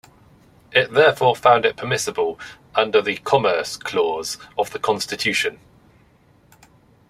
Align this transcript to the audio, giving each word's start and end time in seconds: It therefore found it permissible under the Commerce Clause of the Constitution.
It 0.71 0.93
therefore 0.93 1.35
found 1.35 1.63
it 1.63 1.77
permissible 1.77 2.39
under 2.73 3.03
the 3.03 3.17
Commerce 3.17 3.77
Clause 3.77 4.39
of 4.57 4.71
the 4.71 4.79
Constitution. 4.79 5.59